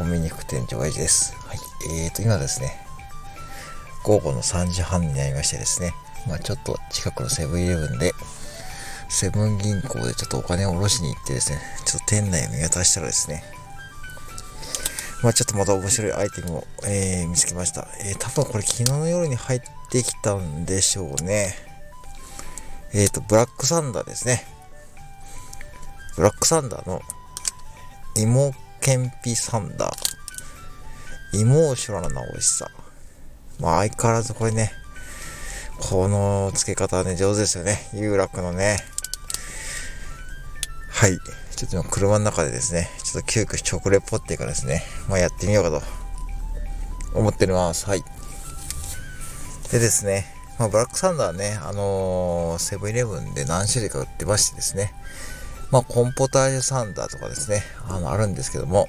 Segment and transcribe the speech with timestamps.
[0.00, 1.36] コンビニ副店長エイジです。
[1.46, 1.58] はい。
[2.04, 2.72] えーと、今ですね、
[4.02, 5.92] 午後の3時半になりましてですね、
[6.26, 8.14] まあちょっと近くのセブンイレブンで、
[9.10, 13.44] セブン銀行でちょっとお金を下ろしに行ってですね、ちょっと店内を見渡したらですね、
[15.22, 17.86] まあちょっとまた面白いアイテムを、えー、見つけました。
[18.02, 21.54] えー、多分これ昨日の夜に入ってきたんでしょうね。
[22.94, 24.46] えっ、ー、と、ブラックサンダーですね。
[26.16, 27.02] ブラックサンダーの
[28.16, 28.54] 芋
[28.90, 31.40] けんぴサンダー。
[31.40, 32.68] イモーショナルな美味しさ。
[33.60, 34.72] まあ相変わらずこれね、
[35.78, 37.78] この付け方はね、上手ですよね。
[37.94, 38.78] 有楽のね。
[40.88, 41.16] はい。
[41.54, 45.86] ちょっと今車の中でですね、ちょっと急遽食レポっていうかですね、まあやってみようかと
[47.16, 47.86] 思っております。
[47.86, 48.02] はい。
[49.70, 50.26] でですね、
[50.58, 54.92] まあブラックサンダーね、あのー、セブンイレブンで何種類か売ってましてですね、
[55.70, 58.88] まあ、コンポタージュサンダーとかですね、あの、あるんですけども、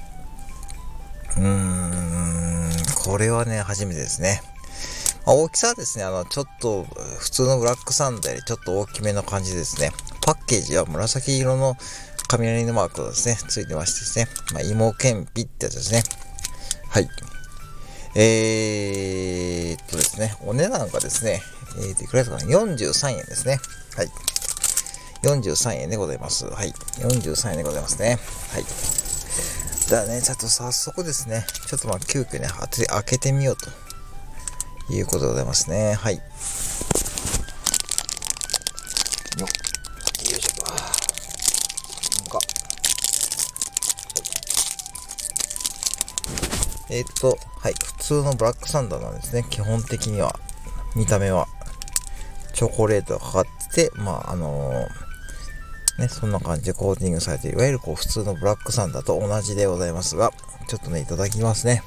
[1.36, 2.70] うーん、
[3.04, 4.42] これはね、初めてですね。
[5.24, 6.84] まあ、大きさはですね、あの、ちょっと、
[7.18, 9.92] 普通のブラックサンダーよりちょっと大きめの感じですね。
[10.24, 11.76] パッケージは紫色の
[12.28, 16.02] 雷のマークがですね、ついてましてですね、まあ、芋けんぴってやつですね。
[16.88, 17.08] はい。
[18.14, 21.40] えーっとですね、お値段がですね、
[21.78, 23.58] えーと、いくらですかね、43円ですね。
[23.96, 24.10] はい。
[25.22, 26.46] 43円でございます。
[26.46, 26.72] はい。
[26.98, 28.18] 43円でございますね。
[28.52, 28.64] はい。
[29.88, 33.70] じゃあね、ちょっと早速ですね、ちょっとまあ急遽ね、開けてみようと
[34.92, 35.94] いうことでございますね。
[35.94, 36.16] はい。
[36.16, 36.22] よっ
[39.42, 39.46] よ
[40.38, 40.64] いしょ。
[40.64, 42.40] なんか。
[46.90, 47.74] えー、っと、はい。
[47.74, 49.46] 普通のブラックサンダーなんですね。
[49.48, 50.34] 基本的には。
[50.96, 51.46] 見た目は。
[52.54, 55.11] チョコレートがかかってて、まあ、あのー
[55.98, 60.32] ね、そんな感じでコーティングされていわゆるこう普通のブラックサンダーと同じでございますが、
[60.68, 61.82] ちょっとね、いただきますね。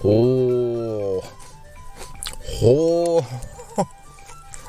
[0.00, 1.22] ほー。
[2.60, 3.24] ほー。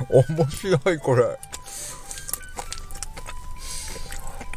[0.09, 1.37] 面白い、これ。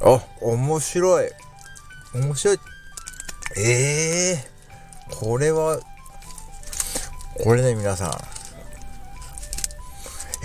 [0.03, 1.31] あ、面白い。
[2.15, 2.61] 面白い。
[3.57, 5.81] ええー、これは、
[7.43, 8.38] これね、皆さん。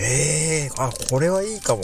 [0.05, 1.83] ええー、あ、これはいいかも。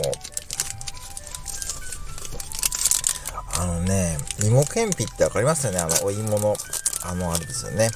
[3.57, 5.79] あのね、芋けんぴってわかりますよね？
[5.79, 6.55] あの、お芋の、
[7.03, 7.89] あの、あれですよね。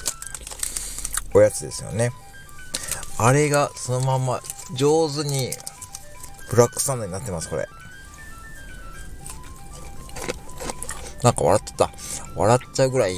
[1.34, 2.12] おやつですよね。
[3.18, 4.40] あれがそのまま
[4.74, 5.50] 上手に
[6.50, 7.66] ブラックサンドになってます、これ。
[11.22, 11.90] なんか笑ってた。
[12.36, 13.14] 笑っちゃうぐらい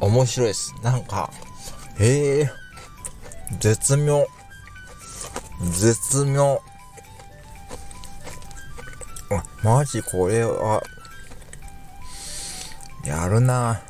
[0.00, 0.74] 面白いです。
[0.82, 1.30] なんか、
[1.98, 2.50] へえ、
[3.60, 4.26] 絶妙。
[5.72, 6.60] 絶妙。
[9.30, 10.82] あ、マジこれは、
[13.04, 13.82] やるな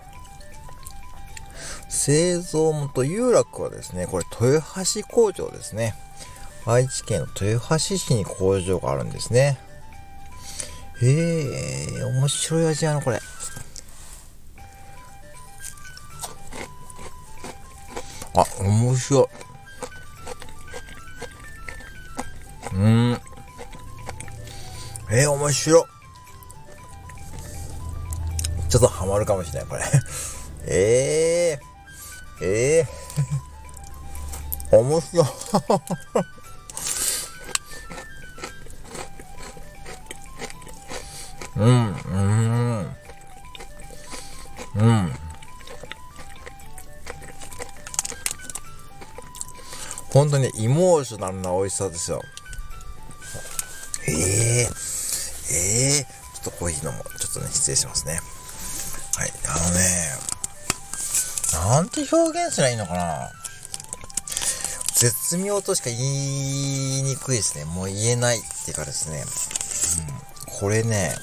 [1.88, 5.94] 製造元有楽はですね、これ豊橋工場ですね。
[6.66, 9.58] 愛知県の豊橋市に工場があるんですね。
[11.00, 13.20] へえ、面白い味やな、これ。
[18.36, 19.53] あ、面白い。
[22.74, 23.20] うん。
[25.10, 25.86] えー、面白
[28.68, 29.82] ちょっとハマるかもしれない、これ。
[30.66, 35.26] えー、えー、 面白い。
[41.56, 42.96] うん、うん、
[44.74, 45.14] うん。
[50.12, 52.20] 本当にイモーショナルな美味しさですよ。
[54.06, 54.68] ええ、
[55.50, 57.18] ええー、ちょっとコーヒー飲もう。
[57.18, 58.20] ちょっとね、失礼しますね。
[59.16, 60.34] はい、あのね、
[61.52, 63.30] なんて表現すればいいのかな
[64.96, 67.64] 絶妙としか言いにくいですね。
[67.64, 69.24] もう言えないっていうかですね。
[70.48, 71.14] うん、これね、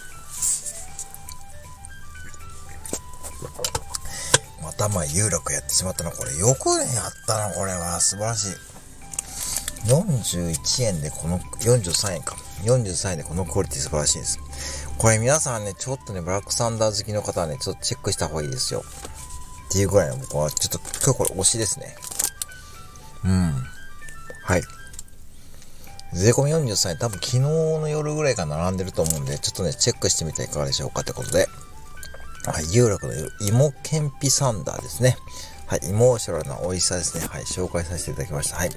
[4.61, 6.11] またまあ有楽やってしまったな。
[6.11, 7.99] これよく、やったな、これは。
[7.99, 8.70] 素晴らしい。
[9.85, 12.35] 41円でこの、43円か。
[12.63, 14.39] 43円でこのクオリティ素晴らしいです。
[14.97, 18.83] これ皆さんね、ちょっとね、ブラックサンダー好きの方はね、ちょっとチェックした方がいいですよ。
[19.69, 21.95] っていうぐらいの僕は、ちょっと今日これ推しですね。
[23.23, 23.53] うん。
[24.43, 24.61] はい。
[26.13, 31.47] 税込み43円、多分昨日の夜ぐらいから並んでると思うんで、ちょっとね、チェックしてみてはいかがでしょうかってことで。
[32.43, 35.15] はい、有楽の芋けんぴサンダーですね。
[35.67, 37.25] はい、イモーショナルな美味しさですね。
[37.27, 38.57] はい、紹介させていただきました。
[38.57, 38.71] はい。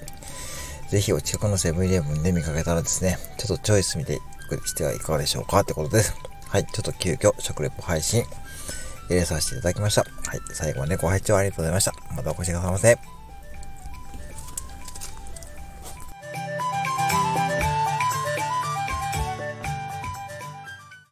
[0.94, 4.20] ぜひお近くのセブンイレブンで見かけたらですね、ちょっとチョイス見て
[4.64, 6.14] してはいかがでしょうかってことです。
[6.46, 8.23] はい、ちょっと急遽食レポ配信
[9.08, 10.02] 入れさせていただきました。
[10.02, 11.94] はい、最後までご拝聴ありがとうございました。
[12.14, 13.24] またお越しくださいませ。